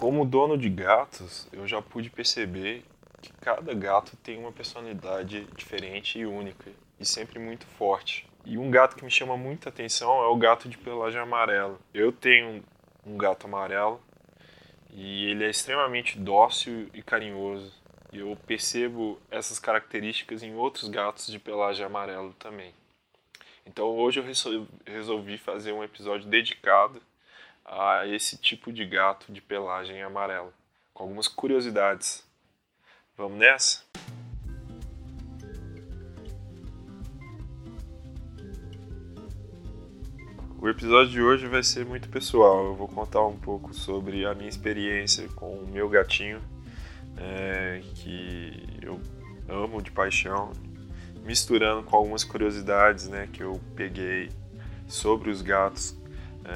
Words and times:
Como 0.00 0.24
dono 0.24 0.56
de 0.56 0.70
gatos, 0.70 1.46
eu 1.52 1.68
já 1.68 1.82
pude 1.82 2.08
perceber 2.08 2.82
que 3.20 3.30
cada 3.34 3.74
gato 3.74 4.16
tem 4.16 4.38
uma 4.38 4.50
personalidade 4.50 5.44
diferente 5.54 6.18
e 6.18 6.24
única, 6.24 6.72
e 6.98 7.04
sempre 7.04 7.38
muito 7.38 7.66
forte. 7.66 8.26
E 8.46 8.56
um 8.56 8.70
gato 8.70 8.96
que 8.96 9.04
me 9.04 9.10
chama 9.10 9.36
muita 9.36 9.68
atenção 9.68 10.22
é 10.22 10.26
o 10.28 10.36
gato 10.36 10.70
de 10.70 10.78
pelagem 10.78 11.20
amarela. 11.20 11.78
Eu 11.92 12.10
tenho 12.12 12.64
um 13.04 13.18
gato 13.18 13.46
amarelo 13.46 14.00
e 14.90 15.26
ele 15.26 15.44
é 15.44 15.50
extremamente 15.50 16.18
dócil 16.18 16.88
e 16.94 17.02
carinhoso. 17.02 17.70
E 18.10 18.20
eu 18.20 18.34
percebo 18.46 19.20
essas 19.30 19.58
características 19.58 20.42
em 20.42 20.54
outros 20.54 20.88
gatos 20.88 21.26
de 21.26 21.38
pelagem 21.38 21.84
amarela 21.84 22.32
também. 22.38 22.72
Então 23.66 23.86
hoje 23.88 24.18
eu 24.18 24.24
resolvi 24.86 25.36
fazer 25.36 25.72
um 25.72 25.84
episódio 25.84 26.26
dedicado 26.26 27.02
a 27.70 28.04
esse 28.04 28.36
tipo 28.36 28.72
de 28.72 28.84
gato 28.84 29.32
de 29.32 29.40
pelagem 29.40 30.02
amarela, 30.02 30.52
com 30.92 31.04
algumas 31.04 31.28
curiosidades. 31.28 32.26
Vamos 33.16 33.38
nessa? 33.38 33.84
O 40.58 40.68
episódio 40.68 41.10
de 41.10 41.22
hoje 41.22 41.46
vai 41.46 41.62
ser 41.62 41.86
muito 41.86 42.08
pessoal. 42.08 42.66
Eu 42.66 42.74
vou 42.74 42.88
contar 42.88 43.24
um 43.24 43.38
pouco 43.38 43.72
sobre 43.72 44.26
a 44.26 44.34
minha 44.34 44.48
experiência 44.48 45.28
com 45.28 45.54
o 45.54 45.66
meu 45.66 45.88
gatinho, 45.88 46.42
é, 47.16 47.80
que 47.94 48.78
eu 48.82 49.00
amo 49.48 49.80
de 49.80 49.92
paixão, 49.92 50.52
misturando 51.24 51.84
com 51.84 51.96
algumas 51.96 52.24
curiosidades 52.24 53.08
né, 53.08 53.28
que 53.32 53.42
eu 53.42 53.60
peguei 53.76 54.28
sobre 54.86 55.30
os 55.30 55.40
gatos, 55.40 55.96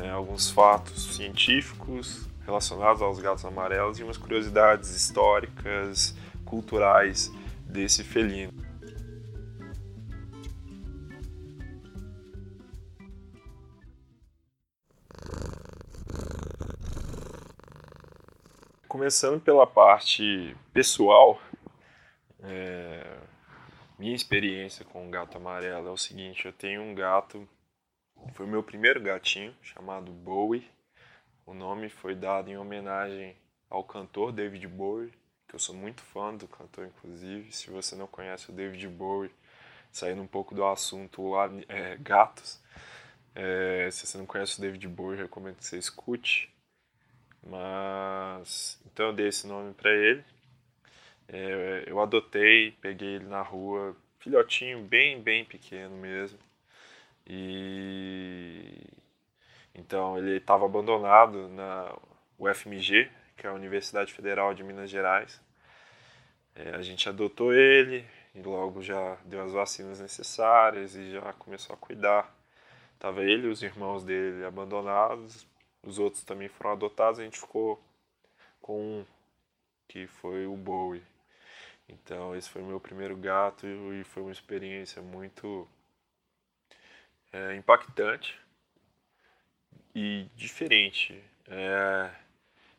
é, 0.02 0.10
alguns 0.10 0.50
fatos 0.50 1.14
científicos 1.14 2.26
relacionados 2.44 3.00
aos 3.00 3.18
gatos 3.20 3.44
amarelos 3.44 3.98
e 3.98 4.02
umas 4.02 4.16
curiosidades 4.16 4.90
históricas, 4.90 6.14
culturais 6.44 7.30
desse 7.66 8.02
felino. 8.02 8.52
Começando 18.88 19.40
pela 19.40 19.66
parte 19.66 20.56
pessoal, 20.72 21.40
é, 22.42 23.16
minha 23.98 24.14
experiência 24.14 24.84
com 24.84 25.06
o 25.06 25.10
gato 25.10 25.36
amarelo 25.36 25.88
é 25.88 25.90
o 25.90 25.96
seguinte: 25.96 26.46
eu 26.46 26.52
tenho 26.52 26.82
um 26.82 26.94
gato, 26.94 27.48
foi 28.32 28.46
o 28.46 28.48
meu 28.48 28.62
primeiro 28.62 29.00
gatinho, 29.00 29.54
chamado 29.62 30.10
Bowie. 30.10 30.68
O 31.46 31.52
nome 31.52 31.88
foi 31.88 32.14
dado 32.14 32.50
em 32.50 32.56
homenagem 32.56 33.36
ao 33.68 33.84
cantor 33.84 34.32
David 34.32 34.66
Bowie, 34.66 35.12
que 35.48 35.54
eu 35.54 35.58
sou 35.58 35.74
muito 35.74 36.02
fã 36.02 36.34
do 36.34 36.48
cantor, 36.48 36.86
inclusive. 36.86 37.52
Se 37.52 37.70
você 37.70 37.94
não 37.94 38.06
conhece 38.06 38.50
o 38.50 38.52
David 38.52 38.88
Bowie, 38.88 39.30
saindo 39.92 40.22
um 40.22 40.26
pouco 40.26 40.54
do 40.54 40.64
assunto 40.64 41.30
lá, 41.30 41.50
é, 41.68 41.96
gatos. 41.96 42.60
É, 43.34 43.88
se 43.90 44.06
você 44.06 44.16
não 44.16 44.26
conhece 44.26 44.58
o 44.58 44.60
David 44.60 44.88
Bowie, 44.88 45.18
recomendo 45.18 45.56
que 45.56 45.64
você 45.64 45.78
escute. 45.78 46.52
Mas 47.46 48.80
então 48.86 49.06
eu 49.06 49.12
dei 49.12 49.28
esse 49.28 49.46
nome 49.46 49.74
para 49.74 49.92
ele. 49.92 50.24
É, 51.28 51.84
eu 51.86 52.00
adotei, 52.00 52.72
peguei 52.80 53.16
ele 53.16 53.26
na 53.26 53.42
rua, 53.42 53.96
filhotinho, 54.18 54.82
bem, 54.82 55.20
bem 55.22 55.44
pequeno 55.44 55.96
mesmo. 55.96 56.38
E 57.26 58.84
então 59.74 60.16
ele 60.16 60.36
estava 60.36 60.64
abandonado 60.64 61.48
na 61.48 61.94
UFMG, 62.38 63.10
que 63.36 63.46
é 63.46 63.50
a 63.50 63.54
Universidade 63.54 64.12
Federal 64.12 64.54
de 64.54 64.62
Minas 64.62 64.88
Gerais. 64.88 65.40
É, 66.54 66.70
a 66.70 66.82
gente 66.82 67.08
adotou 67.08 67.52
ele 67.52 68.06
e 68.34 68.42
logo 68.42 68.80
já 68.82 69.16
deu 69.24 69.42
as 69.42 69.52
vacinas 69.52 70.00
necessárias 70.00 70.94
e 70.94 71.10
já 71.12 71.32
começou 71.34 71.74
a 71.74 71.76
cuidar. 71.78 72.32
Tava 72.98 73.24
ele 73.24 73.48
e 73.48 73.50
os 73.50 73.62
irmãos 73.62 74.04
dele 74.04 74.44
abandonados, 74.44 75.46
os 75.82 75.98
outros 75.98 76.24
também 76.24 76.48
foram 76.48 76.72
adotados. 76.72 77.18
A 77.20 77.24
gente 77.24 77.38
ficou 77.38 77.82
com 78.60 78.80
um 78.80 79.06
que 79.88 80.06
foi 80.06 80.46
o 80.46 80.56
Bowie. 80.56 81.02
Então 81.88 82.34
esse 82.34 82.48
foi 82.48 82.62
meu 82.62 82.80
primeiro 82.80 83.16
gato 83.16 83.66
e 83.66 84.04
foi 84.04 84.22
uma 84.22 84.32
experiência 84.32 85.02
muito 85.02 85.68
é, 87.34 87.56
impactante 87.56 88.38
e 89.92 90.28
diferente. 90.36 91.20
É, 91.48 92.10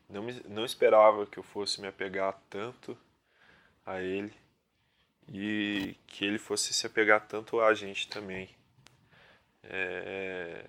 não, 0.10 0.24
me, 0.24 0.42
não 0.48 0.64
esperava 0.64 1.26
que 1.26 1.38
eu 1.38 1.44
fosse 1.44 1.82
me 1.82 1.88
apegar 1.88 2.40
tanto 2.50 2.98
a 3.86 4.02
ele 4.02 4.34
e 5.28 5.96
que 6.08 6.24
ele 6.24 6.40
fosse 6.40 6.74
se 6.74 6.88
apegar 6.88 7.28
tanto 7.28 7.60
a 7.60 7.74
gente 7.74 8.08
também. 8.08 8.50
É, 9.64 10.66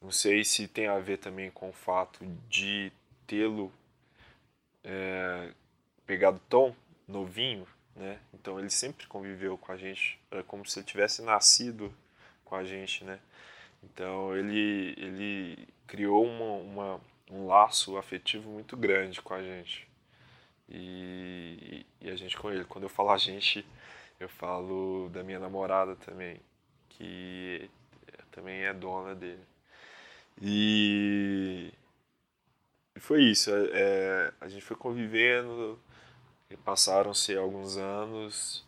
não 0.00 0.10
sei 0.10 0.42
se 0.42 0.66
tem 0.66 0.86
a 0.86 0.98
ver 0.98 1.18
também 1.18 1.50
com 1.50 1.68
o 1.68 1.72
fato 1.72 2.24
de 2.48 2.90
tê-lo 3.26 3.70
é, 4.82 5.52
pegado 6.06 6.40
tão 6.48 6.74
novinho, 7.06 7.66
né? 7.94 8.18
Então 8.32 8.58
ele 8.58 8.70
sempre 8.70 9.06
conviveu 9.06 9.58
com 9.58 9.72
a 9.72 9.76
gente, 9.76 10.18
é 10.30 10.42
como 10.42 10.64
se 10.64 10.78
ele 10.78 10.86
tivesse 10.86 11.20
nascido 11.20 11.92
com 12.48 12.56
a 12.56 12.64
gente, 12.64 13.04
né? 13.04 13.18
Então 13.82 14.36
ele 14.36 14.94
ele 14.98 15.68
criou 15.86 16.24
uma, 16.26 16.52
uma 16.56 17.00
um 17.30 17.46
laço 17.46 17.96
afetivo 17.98 18.50
muito 18.50 18.76
grande 18.76 19.20
com 19.22 19.34
a 19.34 19.42
gente 19.42 19.88
e, 20.68 21.86
e 22.00 22.10
a 22.10 22.16
gente 22.16 22.36
com 22.36 22.50
ele. 22.50 22.64
Quando 22.64 22.84
eu 22.84 22.88
falo 22.88 23.10
a 23.10 23.18
gente, 23.18 23.66
eu 24.20 24.28
falo 24.28 25.08
da 25.10 25.22
minha 25.22 25.38
namorada 25.38 25.96
também, 25.96 26.40
que 26.88 27.70
também 28.30 28.64
é 28.64 28.72
dona 28.72 29.14
dele. 29.14 29.42
E, 30.40 31.72
e 32.94 33.00
foi 33.00 33.24
isso. 33.24 33.50
É, 33.50 33.70
é 33.72 34.32
a 34.40 34.48
gente 34.48 34.64
foi 34.64 34.76
convivendo, 34.76 35.78
passaram-se 36.64 37.36
alguns 37.36 37.76
anos. 37.76 38.66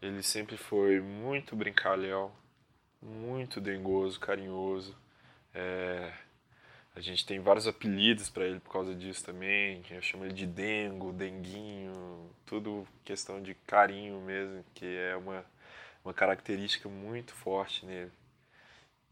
Ele 0.00 0.22
sempre 0.22 0.56
foi 0.56 1.00
muito 1.00 1.54
brincalhão, 1.54 2.32
muito 3.02 3.60
dengoso, 3.60 4.20
carinhoso. 4.20 4.96
É, 5.54 6.12
a 6.94 7.00
gente 7.00 7.26
tem 7.26 7.40
vários 7.40 7.66
apelidos 7.66 8.30
para 8.30 8.44
ele 8.44 8.60
por 8.60 8.72
causa 8.72 8.94
disso 8.94 9.24
também. 9.24 9.82
Eu 9.90 10.02
chamo 10.02 10.24
ele 10.24 10.34
de 10.34 10.46
Dengo, 10.46 11.12
Denguinho, 11.12 12.30
tudo 12.46 12.86
questão 13.04 13.42
de 13.42 13.54
carinho 13.54 14.20
mesmo, 14.20 14.64
que 14.74 14.86
é 14.86 15.16
uma, 15.16 15.44
uma 16.04 16.14
característica 16.14 16.88
muito 16.88 17.34
forte 17.34 17.84
nele. 17.86 18.12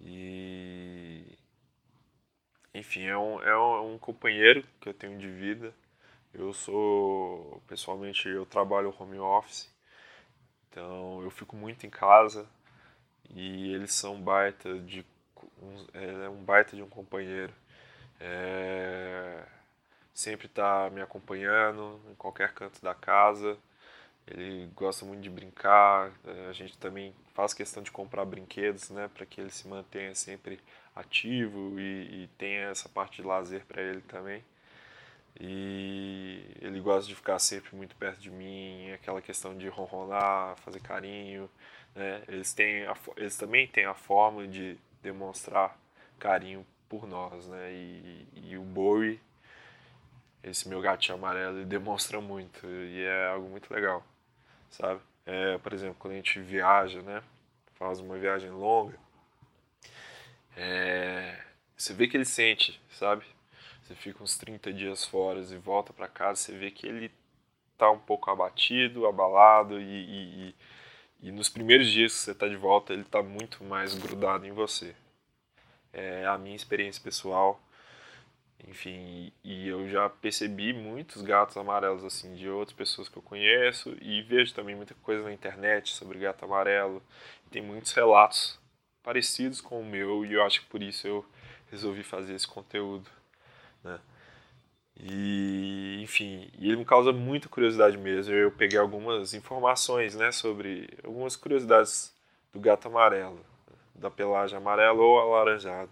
E. 0.01 1.25
Enfim, 2.73 3.03
é 3.05 3.19
um, 3.19 3.43
é 3.43 3.59
um 3.81 3.99
companheiro 3.99 4.65
que 4.81 4.89
eu 4.89 4.95
tenho 4.95 5.19
de 5.19 5.29
vida 5.29 5.75
eu 6.33 6.53
sou, 6.53 7.61
pessoalmente, 7.67 8.29
eu 8.29 8.47
trabalho 8.47 8.95
home 8.99 9.19
office, 9.19 9.69
então 10.69 11.21
eu 11.23 11.31
fico 11.31 11.57
muito 11.57 11.85
em 11.87 11.91
casa 11.91 12.49
e 13.35 13.73
eles 13.75 13.93
são 13.93 14.21
baita 14.21 14.79
de 14.81 15.05
um, 15.63 15.87
é 15.95 16.29
um 16.29 16.43
baita 16.43 16.77
de 16.77 16.83
um 16.83 16.89
companheiro. 16.89 17.53
É, 18.21 19.43
sempre 20.15 20.47
está 20.47 20.91
me 20.91 21.01
acompanhando 21.01 22.01
em 22.11 22.15
qualquer 22.15 22.53
canto 22.53 22.83
da 22.83 22.95
casa. 22.95 23.57
Ele 24.27 24.71
gosta 24.75 25.05
muito 25.05 25.23
de 25.23 25.31
brincar. 25.31 26.13
É, 26.27 26.49
a 26.49 26.53
gente 26.53 26.77
também 26.79 27.15
faz 27.35 27.55
questão 27.55 27.83
de 27.83 27.91
comprar 27.91 28.25
brinquedos, 28.25 28.91
né, 28.91 29.09
para 29.13 29.27
que 29.27 29.41
ele 29.41 29.51
se 29.51 29.67
mantenha 29.69 30.15
sempre 30.15 30.61
ativo 30.95 31.79
e, 31.81 32.25
e 32.25 32.31
tenha 32.39 32.69
essa 32.69 32.89
parte 32.89 33.23
de 33.23 33.29
lazer 33.29 33.65
para 33.67 33.83
ele 33.83 34.01
também. 34.03 34.45
E 35.39 36.45
ele 36.61 36.81
gosta 36.81 37.09
de 37.09 37.15
ficar 37.15 37.39
sempre 37.39 37.75
muito 37.75 37.95
perto 37.97 38.21
de 38.21 38.31
mim, 38.31 38.91
aquela 38.93 39.23
questão 39.23 39.57
de 39.57 39.69
ronronar, 39.69 40.57
fazer 40.59 40.81
carinho. 40.81 41.49
Né? 41.95 42.23
Eles, 42.29 42.53
têm 42.53 42.87
a, 42.87 42.97
eles 43.17 43.37
também 43.37 43.67
têm 43.67 43.85
a 43.85 43.95
forma 43.95 44.47
de 44.47 44.77
demonstrar 45.03 45.79
carinho 46.19 46.67
por 46.89 47.07
nós. 47.07 47.47
Né? 47.49 47.73
E, 47.73 48.27
e 48.35 48.59
o 48.59 48.63
Bowie, 48.63 49.21
esse 50.43 50.69
meu 50.69 50.81
gatinho 50.81 51.19
amarelo, 51.19 51.59
ele 51.59 51.67
demonstra 51.67 52.21
muito. 52.21 52.67
E 52.67 53.05
é 53.05 53.29
algo 53.29 53.49
muito 53.49 53.73
legal, 53.73 54.05
sabe? 54.71 55.01
É, 55.27 55.59
por 55.59 55.73
exemplo, 55.73 55.97
quando 55.99 56.15
a 56.15 56.17
gente 56.17 56.41
viaja, 56.41 57.03
né? 57.03 57.23
faz 57.81 57.99
uma 57.99 58.19
viagem 58.19 58.51
longa, 58.51 58.99
é, 60.55 61.41
você 61.75 61.95
vê 61.95 62.07
que 62.07 62.15
ele 62.15 62.27
sente, 62.27 62.79
sabe? 62.91 63.25
Você 63.83 63.95
fica 63.95 64.23
uns 64.23 64.37
30 64.37 64.71
dias 64.71 65.05
fora 65.05 65.41
e 65.41 65.57
volta 65.57 65.91
para 65.91 66.07
casa, 66.07 66.43
você 66.43 66.53
vê 66.53 66.71
que 66.71 66.87
ele 66.87 67.11
tá 67.79 67.91
um 67.91 67.99
pouco 67.99 68.31
abatido, 68.31 69.07
abalado 69.07 69.81
e, 69.81 69.85
e, 69.85 70.49
e, 70.49 70.55
e 71.23 71.31
nos 71.31 71.49
primeiros 71.49 71.91
dias 71.91 72.13
que 72.13 72.19
você 72.19 72.35
tá 72.35 72.49
de 72.49 72.57
volta 72.57 72.93
ele 72.93 73.05
tá 73.05 73.23
muito 73.23 73.65
mais 73.65 73.95
grudado 73.95 74.47
em 74.47 74.53
você. 74.53 74.95
É 75.93 76.27
a 76.27 76.39
minha 76.39 76.57
experiência 76.57 77.03
pessoal 77.03 77.61
enfim, 78.69 79.33
e 79.43 79.69
eu 79.69 79.89
já 79.89 80.09
percebi 80.09 80.73
muitos 80.73 81.23
gatos 81.23 81.57
amarelos 81.57 82.05
assim 82.05 82.35
de 82.35 82.49
outras 82.49 82.77
pessoas 82.77 83.09
que 83.09 83.17
eu 83.17 83.23
conheço 83.23 83.97
e 84.01 84.23
vejo 84.23 84.55
também 84.55 84.77
muita 84.77 84.95
coisa 84.97 85.25
na 85.25 85.33
internet 85.33 85.91
sobre 85.91 86.19
gato 86.19 86.45
amarelo. 86.45 87.03
Tem 87.51 87.63
muitos 87.63 87.93
relatos 87.93 88.59
parecidos 89.03 89.61
com 89.61 89.81
o 89.81 89.85
meu 89.85 90.25
e 90.25 90.35
eu 90.35 90.45
acho 90.45 90.61
que 90.61 90.67
por 90.67 90.83
isso 90.83 91.07
eu 91.07 91.25
resolvi 91.71 92.03
fazer 92.03 92.35
esse 92.35 92.47
conteúdo, 92.47 93.09
né? 93.83 93.99
E, 94.97 96.01
enfim, 96.03 96.51
e 96.59 96.69
ele 96.69 96.77
me 96.77 96.85
causa 96.85 97.13
muita 97.13 97.49
curiosidade 97.49 97.97
mesmo. 97.97 98.35
Eu 98.35 98.51
peguei 98.51 98.79
algumas 98.79 99.35
informações, 99.35 100.15
né, 100.15 100.31
sobre 100.33 100.89
algumas 101.05 101.37
curiosidades 101.37 102.15
do 102.53 102.61
gato 102.61 102.89
amarelo, 102.89 103.41
da 103.95 104.11
pelagem 104.11 104.57
amarela 104.57 105.01
ou 105.01 105.19
alaranjada. 105.19 105.91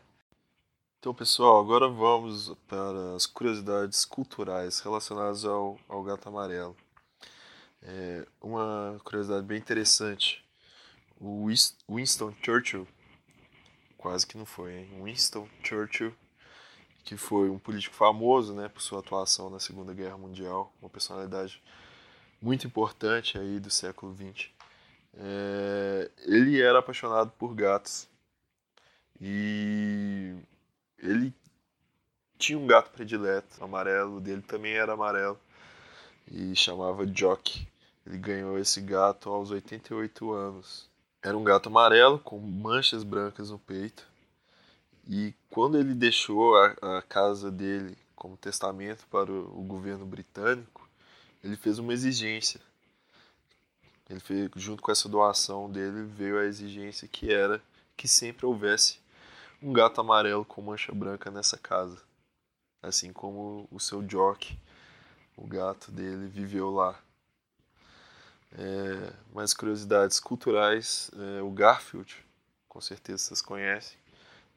Então, 0.98 1.14
pessoal, 1.14 1.60
agora 1.60 1.88
vamos 1.88 2.52
para 2.66 3.14
as 3.14 3.24
curiosidades 3.24 4.04
culturais 4.04 4.80
relacionadas 4.80 5.44
ao, 5.44 5.78
ao 5.88 6.02
gato 6.02 6.28
amarelo. 6.28 6.76
É, 7.80 8.26
uma 8.40 9.00
curiosidade 9.04 9.46
bem 9.46 9.58
interessante: 9.58 10.44
o 11.20 11.48
Winston 11.88 12.34
Churchill, 12.42 12.86
quase 13.96 14.26
que 14.26 14.36
não 14.36 14.44
foi, 14.44 14.74
hein? 14.74 15.02
Winston 15.04 15.48
Churchill, 15.62 16.12
que 17.08 17.16
foi 17.16 17.48
um 17.48 17.58
político 17.58 17.94
famoso 17.94 18.52
né, 18.52 18.68
por 18.68 18.82
sua 18.82 18.98
atuação 18.98 19.48
na 19.48 19.58
Segunda 19.58 19.94
Guerra 19.94 20.18
Mundial, 20.18 20.70
uma 20.78 20.90
personalidade 20.90 21.62
muito 22.38 22.66
importante 22.66 23.38
aí 23.38 23.58
do 23.58 23.70
século 23.70 24.14
XX. 24.14 24.50
É, 25.16 26.10
ele 26.26 26.60
era 26.60 26.80
apaixonado 26.80 27.30
por 27.38 27.54
gatos 27.54 28.06
e 29.18 30.34
ele 30.98 31.32
tinha 32.36 32.58
um 32.58 32.66
gato 32.66 32.90
predileto, 32.90 33.64
amarelo, 33.64 34.20
dele 34.20 34.42
também 34.42 34.74
era 34.74 34.92
amarelo 34.92 35.40
e 36.30 36.54
chamava 36.54 37.06
Jock. 37.06 37.66
Ele 38.06 38.18
ganhou 38.18 38.58
esse 38.58 38.82
gato 38.82 39.30
aos 39.30 39.50
88 39.50 40.30
anos. 40.30 40.90
Era 41.22 41.38
um 41.38 41.42
gato 41.42 41.70
amarelo 41.70 42.18
com 42.18 42.38
manchas 42.38 43.02
brancas 43.02 43.48
no 43.48 43.58
peito. 43.58 44.06
E 45.08 45.34
quando 45.48 45.78
ele 45.78 45.94
deixou 45.94 46.54
a, 46.56 46.98
a 46.98 47.02
casa 47.02 47.50
dele 47.50 47.96
como 48.14 48.36
testamento 48.36 49.06
para 49.06 49.32
o, 49.32 49.60
o, 49.60 49.62
governo 49.62 50.04
britânico, 50.04 50.86
ele 51.42 51.56
fez 51.56 51.78
uma 51.78 51.94
exigência. 51.94 52.60
Ele 54.10 54.20
fez, 54.20 54.50
junto 54.56 54.82
com 54.82 54.92
essa 54.92 55.08
doação 55.08 55.70
dele, 55.70 56.02
veio 56.02 56.38
a 56.38 56.44
exigência 56.44 57.08
que 57.08 57.32
era 57.32 57.62
que 57.96 58.06
sempre 58.06 58.44
houvesse 58.44 59.00
um 59.62 59.72
gato 59.72 60.00
amarelo 60.00 60.44
com 60.44 60.60
mancha 60.60 60.92
branca 60.94 61.30
nessa 61.30 61.56
casa. 61.56 62.02
Assim 62.82 63.12
como 63.12 63.66
o 63.70 63.80
seu 63.80 64.02
Jock, 64.02 64.58
o 65.36 65.46
gato 65.46 65.90
dele, 65.90 66.28
viveu 66.28 66.70
lá. 66.70 67.00
É, 68.52 69.12
mais 69.34 69.54
curiosidades 69.54 70.20
culturais, 70.20 71.10
é, 71.16 71.42
o 71.42 71.50
Garfield, 71.50 72.24
com 72.68 72.80
certeza 72.80 73.24
vocês 73.24 73.42
conhecem, 73.42 73.98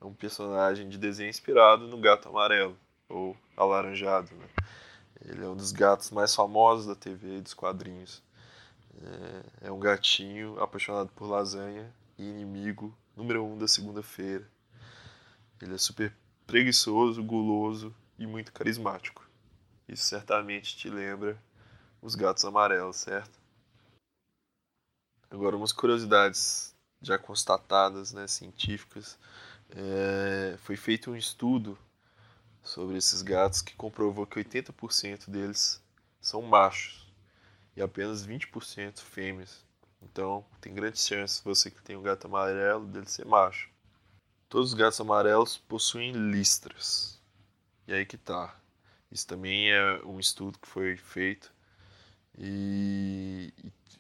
é 0.02 0.06
um 0.06 0.14
personagem 0.14 0.90
de 0.90 0.98
desenho 0.98 1.30
inspirado 1.30 1.88
no 1.88 1.98
gato 1.98 2.28
amarelo, 2.28 2.76
ou 3.08 3.38
alaranjado. 3.56 4.34
Né? 4.36 4.48
Ele 5.24 5.46
é 5.46 5.48
um 5.48 5.56
dos 5.56 5.72
gatos 5.72 6.10
mais 6.10 6.34
famosos 6.34 6.88
da 6.88 6.96
TV 6.96 7.38
e 7.38 7.42
dos 7.42 7.54
quadrinhos. 7.54 8.24
É, 9.62 9.68
é 9.68 9.72
um 9.72 9.80
gatinho 9.80 10.60
apaixonado 10.60 11.10
por 11.16 11.28
lasanha 11.30 11.94
e 12.18 12.24
inimigo 12.24 12.98
número 13.16 13.46
um 13.46 13.58
da 13.58 13.68
segunda-feira. 13.68 14.50
Ele 15.62 15.76
é 15.76 15.78
super 15.78 16.12
preguiçoso, 16.48 17.24
guloso 17.24 17.94
e 18.18 18.26
muito 18.26 18.52
carismático. 18.52 19.24
Isso 19.88 20.06
certamente 20.06 20.76
te 20.76 20.90
lembra 20.90 21.42
os 22.02 22.16
gatos 22.16 22.44
amarelos, 22.44 22.98
certo? 22.98 23.40
Agora, 25.30 25.56
umas 25.56 25.72
curiosidades 25.72 26.76
já 27.02 27.18
constatadas, 27.18 28.12
né, 28.12 28.28
científicas. 28.28 29.18
É, 29.76 30.58
foi 30.58 30.76
feito 30.76 31.12
um 31.12 31.16
estudo 31.16 31.78
sobre 32.62 32.98
esses 32.98 33.22
gatos 33.22 33.62
que 33.62 33.76
comprovou 33.76 34.28
que 34.28 34.40
80% 34.40 35.30
deles 35.30 35.82
são 36.20 36.42
machos 36.42 37.12
e 37.76 37.82
apenas 37.82 38.26
20% 38.26 39.00
fêmeas. 39.00 39.66
Então, 40.02 40.46
tem 40.60 40.74
grandes 40.74 41.06
chances, 41.06 41.42
você 41.42 41.70
que 41.70 41.82
tem 41.82 41.96
um 41.96 42.02
gato 42.02 42.26
amarelo, 42.26 42.86
dele 42.86 43.08
ser 43.08 43.26
macho. 43.26 43.70
Todos 44.50 44.70
os 44.72 44.74
gatos 44.74 45.00
amarelos 45.00 45.58
possuem 45.58 46.12
listras. 46.12 47.22
E 47.88 47.94
aí 47.94 48.06
que 48.06 48.18
tá. 48.18 48.60
Isso 49.12 49.28
também 49.28 49.72
é 49.72 50.02
um 50.04 50.20
estudo 50.20 50.60
que 50.60 50.68
foi 50.68 50.98
feito. 50.98 51.54
E, 52.38 53.54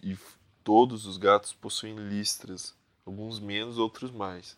e, 0.03 0.11
e 0.11 0.17
todos 0.63 1.05
os 1.05 1.17
gatos 1.17 1.53
possuem 1.53 1.95
listras. 1.95 2.75
Alguns 3.05 3.39
menos, 3.39 3.77
outros 3.77 4.11
mais. 4.11 4.57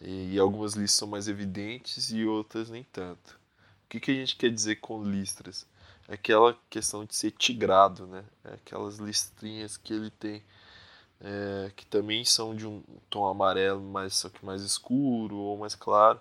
E, 0.00 0.38
algumas 0.38 0.74
listras 0.74 0.92
são 0.92 1.08
mais 1.08 1.28
evidentes 1.28 2.10
e 2.10 2.24
outras 2.24 2.70
nem 2.70 2.84
tanto. 2.84 3.38
O 3.84 3.88
que, 3.88 4.00
que 4.00 4.10
a 4.10 4.14
gente 4.14 4.36
quer 4.36 4.50
dizer 4.50 4.76
com 4.76 5.02
listras? 5.02 5.66
É 6.06 6.14
aquela 6.14 6.56
questão 6.70 7.04
de 7.04 7.14
ser 7.14 7.32
tigrado, 7.32 8.06
né? 8.06 8.24
É 8.44 8.54
aquelas 8.54 8.98
listrinhas 8.98 9.76
que 9.76 9.92
ele 9.92 10.10
tem 10.10 10.42
é, 11.20 11.72
que 11.74 11.84
também 11.86 12.24
são 12.24 12.54
de 12.54 12.66
um 12.66 12.82
tom 13.10 13.26
amarelo, 13.26 13.82
mas 13.82 14.14
só 14.14 14.28
que 14.28 14.44
mais 14.44 14.62
escuro 14.62 15.36
ou 15.36 15.58
mais 15.58 15.74
claro, 15.74 16.20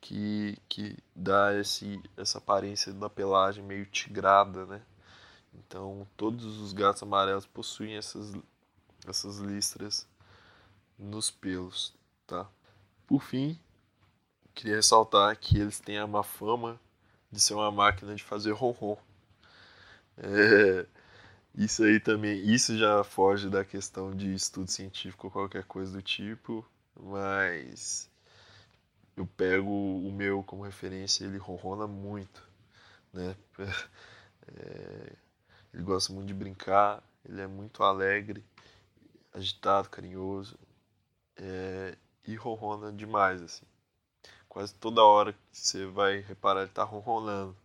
que, 0.00 0.56
que 0.68 0.96
dá 1.14 1.54
esse, 1.58 2.00
essa 2.16 2.38
aparência 2.38 2.92
da 2.92 3.10
pelagem 3.10 3.62
meio 3.64 3.86
tigrada, 3.86 4.66
né? 4.66 4.82
Então 5.54 6.06
todos 6.16 6.44
os 6.60 6.72
gatos 6.72 7.02
amarelos 7.02 7.46
possuem 7.46 7.96
essas, 7.96 8.32
essas 9.06 9.38
listras 9.38 10.06
nos 10.98 11.30
pelos, 11.30 11.94
tá? 12.26 12.48
Por 13.10 13.20
fim, 13.22 13.60
queria 14.54 14.76
ressaltar 14.76 15.36
que 15.38 15.58
eles 15.58 15.80
têm 15.80 15.98
a 15.98 16.06
má 16.06 16.22
fama 16.22 16.80
de 17.32 17.40
ser 17.40 17.54
uma 17.54 17.70
máquina 17.70 18.14
de 18.14 18.22
fazer 18.24 18.52
ronron. 18.52 18.96
É, 20.16 20.86
isso 21.54 21.84
aí 21.84 22.00
também, 22.00 22.40
isso 22.50 22.76
já 22.78 23.04
foge 23.04 23.50
da 23.50 23.64
questão 23.64 24.14
de 24.16 24.34
estudo 24.34 24.70
científico 24.70 25.28
ou 25.28 25.32
qualquer 25.32 25.64
coisa 25.64 25.92
do 25.92 26.02
tipo, 26.02 26.66
mas 27.00 28.10
eu 29.16 29.26
pego 29.26 29.70
o 29.70 30.12
meu 30.12 30.42
como 30.42 30.62
referência, 30.64 31.24
ele 31.24 31.38
ronrona 31.38 31.86
muito, 31.86 32.42
né? 33.12 33.36
É, 34.56 35.12
ele 35.74 35.82
gosta 35.84 36.12
muito 36.12 36.28
de 36.28 36.34
brincar, 36.34 37.02
ele 37.28 37.40
é 37.40 37.46
muito 37.46 37.82
alegre, 37.84 38.44
agitado, 39.32 39.90
carinhoso 39.90 40.58
é, 41.36 41.96
e 42.26 42.34
ronrona 42.36 42.92
demais, 42.92 43.42
assim. 43.42 43.66
Quase 44.48 44.74
toda 44.74 45.02
hora 45.04 45.32
que 45.32 45.38
você 45.52 45.86
vai 45.86 46.20
reparar 46.20 46.62
ele 46.62 46.70
tá 46.70 46.82
ronronando. 46.82 47.56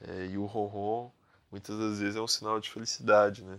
É, 0.00 0.26
e 0.26 0.38
o 0.38 0.46
ronron 0.46 1.10
muitas 1.50 1.78
das 1.78 2.00
vezes 2.00 2.16
é 2.16 2.20
um 2.20 2.26
sinal 2.26 2.58
de 2.58 2.70
felicidade, 2.70 3.44
né? 3.44 3.58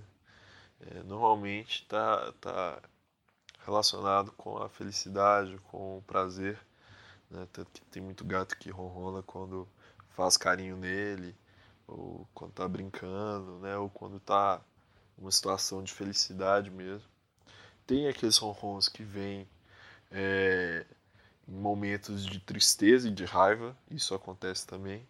É, 0.82 1.04
normalmente 1.04 1.84
está 1.84 2.32
tá 2.34 2.82
relacionado 3.66 4.32
com 4.34 4.58
a 4.58 4.70
felicidade, 4.70 5.58
com 5.72 6.00
o 6.00 6.02
prazer, 6.04 6.60
né? 7.30 7.48
Tanto 7.54 7.72
que 7.72 7.82
tem 7.86 8.02
muito 8.02 8.26
gato 8.26 8.58
que 8.58 8.70
ronrona 8.70 9.24
quando 9.24 9.68
faz 10.10 10.38
carinho 10.38 10.76
nele, 10.78 11.36
ou 11.88 12.28
quando 12.34 12.52
está 12.52 12.68
brincando, 12.68 13.60
né? 13.60 13.78
Ou 13.78 13.90
quando 13.90 14.18
está 14.18 14.62
uma 15.18 15.32
situação 15.32 15.84
de 15.84 15.94
felicidade 15.94 16.70
mesmo. 16.72 17.08
Tem 17.86 18.08
aqueles 18.08 18.38
ronrons 18.38 18.88
que 18.90 19.04
vêm 19.04 19.48
é, 20.14 20.86
em 21.48 21.54
momentos 21.54 22.26
de 22.26 22.40
tristeza 22.40 23.08
e 23.08 23.12
de 23.12 23.26
raiva, 23.26 23.76
isso 23.90 24.14
acontece 24.14 24.66
também. 24.66 25.06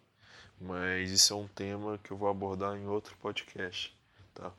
Mas 0.60 1.10
isso 1.10 1.32
é 1.32 1.36
um 1.36 1.46
tema 1.48 1.98
que 1.98 2.10
eu 2.10 2.16
vou 2.16 2.28
abordar 2.28 2.76
em 2.76 2.86
outro 2.86 3.16
podcast, 3.18 3.96
tá? 4.32 4.50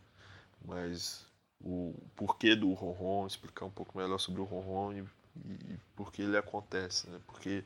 Mas 0.63 1.25
o 1.61 1.95
porquê 2.15 2.55
do 2.55 2.71
ronron, 2.73 3.25
explicar 3.25 3.65
um 3.65 3.71
pouco 3.71 3.97
melhor 3.97 4.19
sobre 4.19 4.41
o 4.41 4.43
ronron 4.43 4.93
e, 4.93 4.99
e 5.45 5.79
por 5.95 6.11
que 6.11 6.21
ele 6.21 6.37
acontece, 6.37 7.09
né? 7.09 7.19
Porque, 7.25 7.63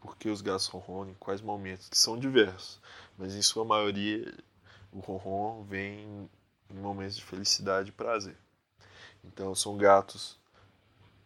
porque 0.00 0.28
os 0.30 0.40
gatos 0.40 0.66
ronronam, 0.66 1.10
em 1.10 1.14
quais 1.14 1.40
momentos, 1.40 1.88
que 1.88 1.98
são 1.98 2.18
diversos, 2.18 2.80
mas 3.18 3.34
em 3.34 3.42
sua 3.42 3.64
maioria 3.64 4.32
o 4.92 5.00
ronron 5.00 5.64
vem 5.64 6.28
em 6.70 6.76
momentos 6.76 7.16
de 7.16 7.24
felicidade 7.24 7.90
e 7.90 7.92
prazer. 7.92 8.36
Então 9.24 9.54
são 9.54 9.76
gatos 9.76 10.38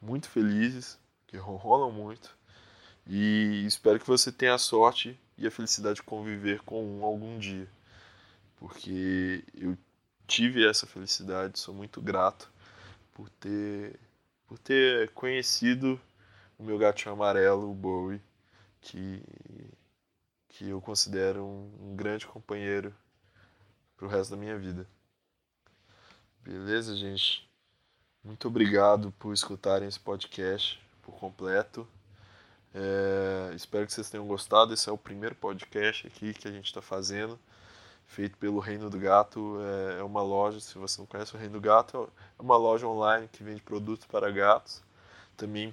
muito 0.07 0.31
felizes, 0.31 0.99
que 1.27 1.37
ronronam 1.37 1.91
muito, 1.91 2.37
e 3.07 3.65
espero 3.67 3.99
que 3.99 4.07
você 4.07 4.33
tenha 4.33 4.55
a 4.55 4.59
sorte 4.59 5.19
e 5.37 5.47
a 5.47 5.51
felicidade 5.51 5.97
de 5.97 6.03
conviver 6.03 6.61
com 6.63 6.85
um 6.85 7.05
algum 7.05 7.39
dia. 7.39 7.69
Porque 8.57 9.45
eu 9.55 9.77
tive 10.27 10.67
essa 10.67 10.87
felicidade, 10.87 11.59
sou 11.59 11.75
muito 11.75 12.01
grato 12.01 12.51
por 13.13 13.29
ter 13.31 13.99
por 14.47 14.59
ter 14.59 15.11
conhecido 15.11 16.01
o 16.59 16.63
meu 16.63 16.79
gatinho 16.79 17.13
amarelo, 17.13 17.71
o 17.71 17.75
Bowie, 17.75 18.21
que 18.81 19.23
que 20.49 20.69
eu 20.71 20.81
considero 20.81 21.45
um, 21.45 21.91
um 21.91 21.97
grande 21.97 22.27
companheiro 22.27 22.95
pro 23.97 24.09
resto 24.09 24.31
da 24.31 24.37
minha 24.37 24.59
vida. 24.59 24.87
Beleza, 26.43 26.97
gente? 26.97 27.46
Muito 28.27 28.49
obrigado 28.49 29.15
por 29.21 29.33
escutarem 29.33 29.87
esse 29.87 30.01
podcast 30.01 30.83
por 31.01 31.15
completo. 31.15 31.87
É, 32.75 33.55
espero 33.55 33.87
que 33.87 33.93
vocês 33.93 34.11
tenham 34.11 34.27
gostado. 34.27 34.75
Esse 34.75 34.89
é 34.89 34.93
o 34.93 34.99
primeiro 34.99 35.37
podcast 35.37 36.09
aqui 36.09 36.35
que 36.35 36.49
a 36.49 36.51
gente 36.51 36.65
está 36.65 36.83
fazendo, 36.83 37.39
feito 38.05 38.37
pelo 38.37 38.59
Reino 38.59 38.91
do 38.91 38.99
Gato. 38.99 39.59
É, 39.61 40.01
é 40.01 40.03
uma 40.03 40.23
loja, 40.23 40.59
se 40.59 40.77
você 40.77 41.01
não 41.01 41.07
conhece 41.07 41.37
o 41.37 41.39
Reino 41.39 41.53
do 41.53 41.61
Gato, 41.61 42.13
é 42.37 42.43
uma 42.43 42.57
loja 42.57 42.85
online 42.89 43.29
que 43.29 43.45
vende 43.45 43.63
produtos 43.63 44.09
para 44.09 44.29
gatos. 44.29 44.83
Também 45.37 45.73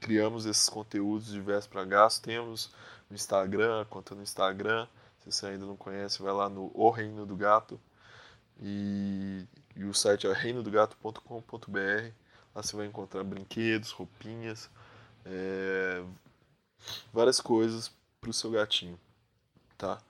criamos 0.00 0.46
esses 0.46 0.68
conteúdos 0.68 1.28
diversos 1.28 1.68
para 1.68 1.84
gatos. 1.84 2.18
Temos 2.18 2.72
no 3.08 3.14
Instagram, 3.14 3.84
conta 3.88 4.16
no 4.16 4.22
Instagram. 4.24 4.88
Se 5.20 5.30
você 5.30 5.46
ainda 5.46 5.64
não 5.64 5.76
conhece, 5.76 6.20
vai 6.20 6.32
lá 6.32 6.48
no 6.48 6.72
O 6.74 6.90
Reino 6.90 7.24
do 7.24 7.36
Gato. 7.36 7.80
E, 8.60 9.46
e 9.78 9.84
o 9.84 9.94
site 9.94 10.26
é 10.26 10.32
reinodogato.com.br. 10.32 12.12
Lá 12.54 12.62
você 12.62 12.76
vai 12.76 12.86
encontrar 12.86 13.22
brinquedos, 13.22 13.92
roupinhas, 13.92 14.68
é, 15.24 16.04
várias 17.12 17.40
coisas 17.40 17.92
para 18.20 18.30
o 18.30 18.32
seu 18.32 18.50
gatinho, 18.50 18.98
tá? 19.76 20.02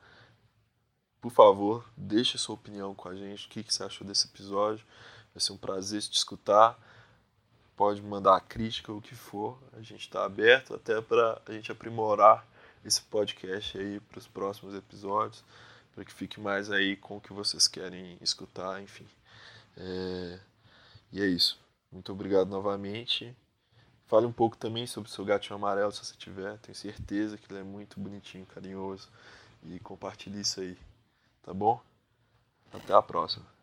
Por 1.20 1.30
favor, 1.30 1.84
deixe 1.94 2.38
sua 2.38 2.54
opinião 2.54 2.94
com 2.94 3.10
a 3.10 3.14
gente. 3.14 3.46
O 3.46 3.50
que, 3.50 3.62
que 3.62 3.74
você 3.74 3.84
achou 3.84 4.06
desse 4.06 4.26
episódio? 4.26 4.84
Vai 5.34 5.40
ser 5.42 5.52
um 5.52 5.58
prazer 5.58 6.00
te 6.00 6.16
escutar. 6.16 6.78
Pode 7.76 8.00
mandar 8.00 8.36
a 8.36 8.40
crítica, 8.40 8.90
o 8.90 9.02
que 9.02 9.14
for. 9.14 9.58
A 9.74 9.82
gente 9.82 10.00
está 10.00 10.24
aberto 10.24 10.74
até 10.74 11.00
para 11.02 11.42
a 11.46 11.52
gente 11.52 11.70
aprimorar 11.70 12.46
esse 12.84 13.02
podcast 13.02 13.76
aí 13.76 14.00
para 14.00 14.18
os 14.18 14.26
próximos 14.26 14.74
episódios, 14.74 15.44
para 15.94 16.04
que 16.04 16.12
fique 16.12 16.40
mais 16.40 16.70
aí 16.70 16.96
com 16.96 17.18
o 17.18 17.20
que 17.20 17.32
vocês 17.32 17.68
querem 17.68 18.16
escutar, 18.22 18.80
enfim. 18.80 19.06
É... 19.78 20.38
E 21.12 21.22
é 21.22 21.26
isso. 21.26 21.58
Muito 21.90 22.12
obrigado 22.12 22.48
novamente. 22.48 23.34
Fale 24.06 24.26
um 24.26 24.32
pouco 24.32 24.56
também 24.56 24.86
sobre 24.86 25.10
o 25.10 25.12
seu 25.12 25.24
gatinho 25.24 25.56
amarelo, 25.56 25.92
se 25.92 26.04
você 26.04 26.14
tiver. 26.16 26.58
Tenho 26.58 26.74
certeza 26.74 27.36
que 27.36 27.50
ele 27.52 27.60
é 27.60 27.64
muito 27.64 28.00
bonitinho, 28.00 28.46
carinhoso. 28.46 29.08
E 29.62 29.78
compartilhe 29.80 30.40
isso 30.40 30.60
aí. 30.60 30.76
Tá 31.42 31.52
bom? 31.52 31.80
Até 32.72 32.92
a 32.92 33.02
próxima. 33.02 33.57